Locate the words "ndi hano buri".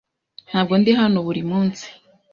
0.79-1.41